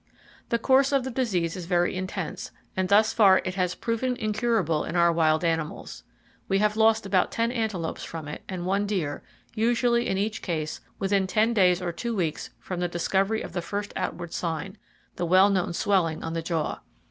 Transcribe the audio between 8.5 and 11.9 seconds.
one deer, usually, in each case, within ten days